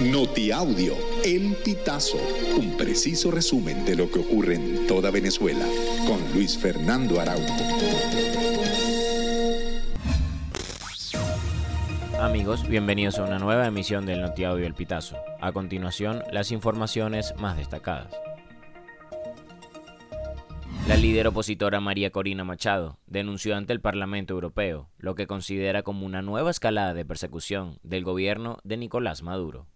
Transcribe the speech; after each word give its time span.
Notiaudio, 0.00 0.96
El 1.24 1.54
Pitazo, 1.64 2.18
un 2.58 2.76
preciso 2.76 3.30
resumen 3.30 3.84
de 3.84 3.94
lo 3.94 4.10
que 4.10 4.18
ocurre 4.18 4.56
en 4.56 4.88
toda 4.88 5.12
Venezuela, 5.12 5.64
con 6.06 6.20
Luis 6.34 6.58
Fernando 6.58 7.20
Araújo. 7.20 7.54
Amigos, 12.20 12.68
bienvenidos 12.68 13.20
a 13.20 13.24
una 13.24 13.38
nueva 13.38 13.68
emisión 13.68 14.04
del 14.04 14.20
Notiaudio 14.20 14.66
El 14.66 14.74
Pitazo. 14.74 15.16
A 15.40 15.52
continuación, 15.52 16.24
las 16.32 16.50
informaciones 16.50 17.32
más 17.38 17.56
destacadas. 17.56 18.12
La 20.88 20.96
líder 20.96 21.28
opositora 21.28 21.80
María 21.80 22.10
Corina 22.10 22.44
Machado 22.44 22.98
denunció 23.06 23.56
ante 23.56 23.72
el 23.72 23.80
Parlamento 23.80 24.34
Europeo 24.34 24.90
lo 24.98 25.14
que 25.14 25.26
considera 25.26 25.82
como 25.82 26.04
una 26.04 26.20
nueva 26.20 26.50
escalada 26.50 26.92
de 26.92 27.06
persecución 27.06 27.78
del 27.82 28.04
gobierno 28.04 28.58
de 28.64 28.76
Nicolás 28.76 29.22
Maduro. 29.22 29.66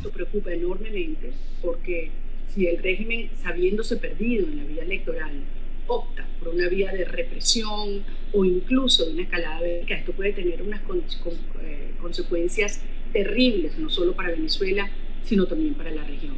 Esto 0.00 0.12
preocupa 0.12 0.50
enormemente 0.50 1.30
porque 1.60 2.08
si 2.48 2.66
el 2.66 2.82
régimen, 2.82 3.28
sabiéndose 3.42 3.98
perdido 3.98 4.46
en 4.46 4.56
la 4.56 4.64
vía 4.64 4.82
electoral, 4.82 5.42
opta 5.86 6.26
por 6.38 6.54
una 6.54 6.68
vía 6.68 6.90
de 6.90 7.04
represión 7.04 8.02
o 8.32 8.44
incluso 8.46 9.04
de 9.04 9.12
una 9.12 9.22
escalada 9.24 9.60
bélica, 9.60 9.96
esto 9.96 10.12
puede 10.12 10.32
tener 10.32 10.62
unas 10.62 10.80
eh, 10.80 11.90
consecuencias 12.00 12.80
terribles, 13.12 13.76
no 13.76 13.90
solo 13.90 14.14
para 14.14 14.30
Venezuela, 14.30 14.90
sino 15.22 15.44
también 15.44 15.74
para 15.74 15.90
la 15.90 16.04
región. 16.04 16.36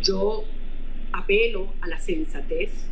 Yo 0.00 0.44
apelo 1.10 1.74
a 1.80 1.88
la 1.88 1.98
sensatez 1.98 2.86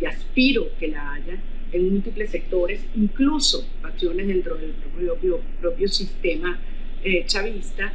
y 0.00 0.04
aspiro 0.04 0.68
que 0.78 0.86
la 0.86 1.14
haya 1.14 1.42
en 1.72 1.90
múltiples 1.90 2.30
sectores, 2.30 2.86
incluso 2.94 3.66
facciones 3.82 4.28
dentro 4.28 4.54
del 4.54 4.70
propio, 4.70 5.40
propio 5.60 5.88
sistema 5.88 6.60
eh, 7.02 7.24
chavista. 7.26 7.92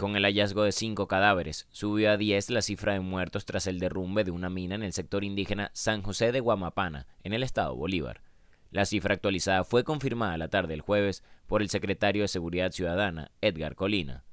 Con 0.00 0.16
el 0.16 0.24
hallazgo 0.24 0.62
de 0.62 0.72
cinco 0.72 1.08
cadáveres, 1.08 1.66
subió 1.72 2.10
a 2.10 2.16
10 2.16 2.48
la 2.48 2.62
cifra 2.62 2.94
de 2.94 3.00
muertos 3.00 3.44
tras 3.44 3.66
el 3.66 3.78
derrumbe 3.78 4.24
de 4.24 4.30
una 4.30 4.48
mina 4.48 4.74
en 4.74 4.82
el 4.82 4.94
sector 4.94 5.24
indígena 5.24 5.70
San 5.74 6.00
José 6.00 6.32
de 6.32 6.40
Guamapana, 6.40 7.06
en 7.22 7.34
el 7.34 7.42
estado 7.42 7.76
Bolívar. 7.76 8.22
La 8.70 8.86
cifra 8.86 9.12
actualizada 9.12 9.62
fue 9.62 9.84
confirmada 9.84 10.38
la 10.38 10.48
tarde 10.48 10.68
del 10.68 10.80
jueves 10.80 11.22
por 11.46 11.60
el 11.60 11.68
secretario 11.68 12.22
de 12.22 12.28
Seguridad 12.28 12.72
Ciudadana, 12.72 13.30
Edgar 13.42 13.74
Colina. 13.74 14.24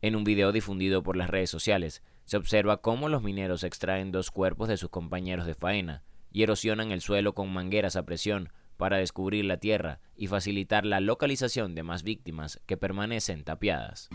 En 0.00 0.16
un 0.16 0.24
video 0.24 0.50
difundido 0.50 1.02
por 1.02 1.18
las 1.18 1.28
redes 1.28 1.50
sociales, 1.50 2.02
se 2.24 2.38
observa 2.38 2.80
cómo 2.80 3.10
los 3.10 3.22
mineros 3.22 3.64
extraen 3.64 4.12
dos 4.12 4.30
cuerpos 4.30 4.68
de 4.68 4.78
sus 4.78 4.88
compañeros 4.88 5.44
de 5.44 5.54
faena, 5.54 6.04
y 6.30 6.42
erosionan 6.42 6.90
el 6.90 7.02
suelo 7.02 7.34
con 7.34 7.52
mangueras 7.52 7.96
a 7.96 8.06
presión 8.06 8.48
para 8.82 8.96
descubrir 8.96 9.44
la 9.44 9.58
tierra 9.58 10.00
y 10.16 10.26
facilitar 10.26 10.84
la 10.84 10.98
localización 10.98 11.76
de 11.76 11.84
más 11.84 12.02
víctimas 12.02 12.58
que 12.66 12.76
permanecen 12.76 13.44
tapiadas. 13.44 14.08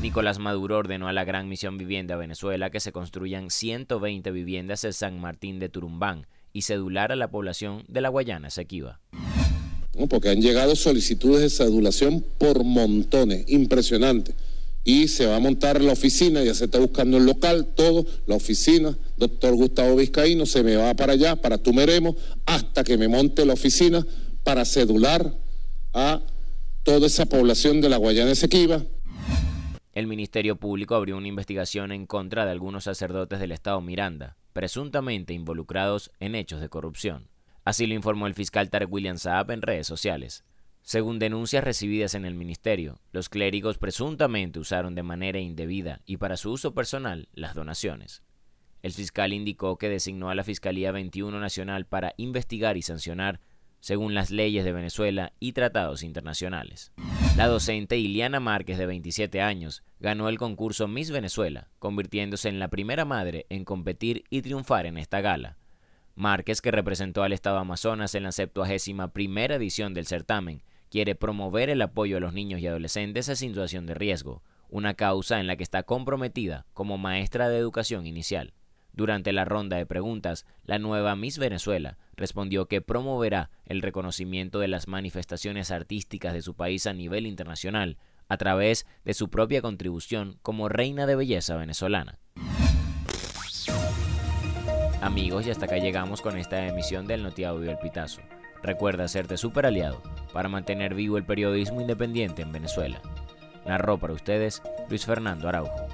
Nicolás 0.00 0.38
Maduro 0.38 0.78
ordenó 0.78 1.08
a 1.08 1.12
la 1.12 1.24
Gran 1.24 1.48
Misión 1.48 1.76
Vivienda 1.76 2.14
Venezuela 2.14 2.70
que 2.70 2.78
se 2.78 2.92
construyan 2.92 3.50
120 3.50 4.30
viviendas 4.30 4.84
en 4.84 4.92
San 4.92 5.20
Martín 5.20 5.58
de 5.58 5.68
Turumbán 5.68 6.28
y 6.52 6.62
cedular 6.62 7.10
a 7.10 7.16
la 7.16 7.32
población 7.32 7.82
de 7.88 8.00
la 8.00 8.10
Guayana 8.10 8.46
Esequiba. 8.46 9.00
porque 10.08 10.28
han 10.28 10.40
llegado 10.40 10.76
solicitudes 10.76 11.40
de 11.40 11.50
cedulación 11.50 12.24
por 12.38 12.62
montones, 12.62 13.44
impresionante 13.48 14.36
y 14.84 15.08
se 15.08 15.26
va 15.26 15.36
a 15.36 15.40
montar 15.40 15.80
la 15.80 15.92
oficina, 15.92 16.42
ya 16.42 16.54
se 16.54 16.64
está 16.64 16.78
buscando 16.78 17.16
el 17.16 17.26
local, 17.26 17.68
todo, 17.74 18.04
la 18.26 18.34
oficina, 18.34 18.96
doctor 19.16 19.54
Gustavo 19.54 19.96
Vizcaíno, 19.96 20.46
se 20.46 20.62
me 20.62 20.76
va 20.76 20.94
para 20.94 21.12
allá, 21.12 21.36
para 21.36 21.58
Tumeremos, 21.58 22.16
hasta 22.46 22.82
que 22.82 22.98
me 22.98 23.08
monte 23.08 23.46
la 23.46 23.52
oficina 23.52 24.04
para 24.42 24.64
cedular 24.64 25.34
a 25.94 26.22
toda 26.82 27.06
esa 27.06 27.26
población 27.26 27.80
de 27.80 27.88
la 27.88 27.96
Guayana 27.96 28.32
Esequiba. 28.32 28.82
El 29.92 30.06
Ministerio 30.06 30.56
Público 30.56 30.94
abrió 30.94 31.16
una 31.16 31.28
investigación 31.28 31.92
en 31.92 32.06
contra 32.06 32.44
de 32.44 32.50
algunos 32.50 32.84
sacerdotes 32.84 33.38
del 33.38 33.52
Estado 33.52 33.80
Miranda, 33.80 34.36
presuntamente 34.52 35.32
involucrados 35.34 36.10
en 36.18 36.34
hechos 36.34 36.60
de 36.60 36.68
corrupción. 36.68 37.28
Así 37.64 37.86
lo 37.86 37.94
informó 37.94 38.26
el 38.26 38.34
fiscal 38.34 38.70
Tarek 38.70 38.90
William 38.90 39.18
Saab 39.18 39.52
en 39.52 39.62
redes 39.62 39.86
sociales. 39.86 40.44
Según 40.82 41.18
denuncias 41.18 41.62
recibidas 41.62 42.14
en 42.14 42.24
el 42.24 42.34
ministerio, 42.34 43.00
los 43.12 43.28
clérigos 43.28 43.78
presuntamente 43.78 44.58
usaron 44.58 44.94
de 44.94 45.04
manera 45.04 45.38
indebida 45.38 46.00
y 46.06 46.16
para 46.16 46.36
su 46.36 46.50
uso 46.50 46.74
personal 46.74 47.28
las 47.32 47.54
donaciones. 47.54 48.22
El 48.82 48.92
fiscal 48.92 49.32
indicó 49.32 49.78
que 49.78 49.88
designó 49.88 50.28
a 50.28 50.34
la 50.34 50.42
Fiscalía 50.42 50.90
21 50.90 51.38
Nacional 51.38 51.86
para 51.86 52.14
investigar 52.16 52.76
y 52.76 52.82
sancionar 52.82 53.40
según 53.78 54.14
las 54.14 54.30
leyes 54.30 54.64
de 54.64 54.72
Venezuela 54.72 55.32
y 55.40 55.52
tratados 55.52 56.02
internacionales. 56.02 56.92
La 57.36 57.48
docente 57.48 57.98
Iliana 57.98 58.38
Márquez, 58.38 58.78
de 58.78 58.86
27 58.86 59.40
años, 59.40 59.82
ganó 59.98 60.28
el 60.28 60.38
concurso 60.38 60.86
Miss 60.86 61.10
Venezuela, 61.10 61.68
convirtiéndose 61.78 62.48
en 62.48 62.60
la 62.60 62.68
primera 62.68 63.04
madre 63.04 63.46
en 63.50 63.64
competir 63.64 64.24
y 64.30 64.42
triunfar 64.42 64.86
en 64.86 64.98
esta 64.98 65.20
gala. 65.20 65.56
Márquez, 66.14 66.60
que 66.60 66.70
representó 66.70 67.22
al 67.22 67.32
Estado 67.32 67.58
Amazonas 67.58 68.14
en 68.14 68.24
la 68.24 68.32
71 68.32 69.12
primera 69.12 69.56
edición 69.56 69.94
del 69.94 70.06
certamen, 70.06 70.62
quiere 70.92 71.14
promover 71.14 71.70
el 71.70 71.80
apoyo 71.80 72.18
a 72.18 72.20
los 72.20 72.34
niños 72.34 72.60
y 72.60 72.66
adolescentes 72.66 73.26
en 73.30 73.36
situación 73.36 73.86
de 73.86 73.94
riesgo, 73.94 74.42
una 74.68 74.92
causa 74.92 75.40
en 75.40 75.46
la 75.46 75.56
que 75.56 75.62
está 75.62 75.84
comprometida 75.84 76.66
como 76.74 76.98
maestra 76.98 77.48
de 77.48 77.56
educación 77.56 78.06
inicial. 78.06 78.52
Durante 78.92 79.32
la 79.32 79.46
ronda 79.46 79.78
de 79.78 79.86
preguntas, 79.86 80.44
la 80.64 80.78
nueva 80.78 81.16
Miss 81.16 81.38
Venezuela 81.38 81.96
respondió 82.14 82.68
que 82.68 82.82
promoverá 82.82 83.50
el 83.64 83.80
reconocimiento 83.80 84.58
de 84.58 84.68
las 84.68 84.86
manifestaciones 84.86 85.70
artísticas 85.70 86.34
de 86.34 86.42
su 86.42 86.56
país 86.56 86.86
a 86.86 86.92
nivel 86.92 87.26
internacional 87.26 87.96
a 88.28 88.36
través 88.36 88.86
de 89.06 89.14
su 89.14 89.30
propia 89.30 89.62
contribución 89.62 90.38
como 90.42 90.68
reina 90.68 91.06
de 91.06 91.16
belleza 91.16 91.56
venezolana. 91.56 92.18
Amigos, 95.00 95.46
y 95.46 95.50
hasta 95.50 95.64
acá 95.64 95.78
llegamos 95.78 96.20
con 96.20 96.36
esta 96.36 96.66
emisión 96.66 97.06
del 97.06 97.22
Notiaudio 97.22 97.70
El 97.70 97.78
Pitazo. 97.78 98.20
Recuerda 98.62 99.04
hacerte 99.04 99.38
super 99.38 99.64
aliado 99.64 100.02
para 100.32 100.48
mantener 100.48 100.94
vivo 100.94 101.18
el 101.18 101.24
periodismo 101.24 101.80
independiente 101.80 102.42
en 102.42 102.52
Venezuela. 102.52 103.00
Narró 103.66 103.98
para 103.98 104.12
ustedes 104.12 104.62
Luis 104.88 105.04
Fernando 105.06 105.48
Araujo. 105.48 105.86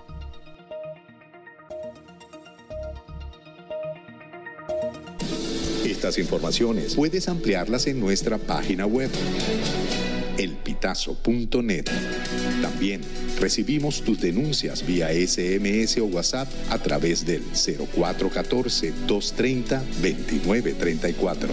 Estas 5.84 6.18
informaciones 6.18 6.94
puedes 6.94 7.28
ampliarlas 7.28 7.86
en 7.86 7.98
nuestra 7.98 8.38
página 8.38 8.86
web 8.86 9.10
elpitazo.net. 10.38 11.86
También 12.62 13.00
recibimos 13.40 14.02
tus 14.02 14.20
denuncias 14.20 14.86
vía 14.86 15.08
SMS 15.08 15.98
o 15.98 16.04
WhatsApp 16.06 16.48
a 16.70 16.78
través 16.78 17.26
del 17.26 17.42
0414 17.42 18.92
230 19.06 19.78
2934. 19.78 21.48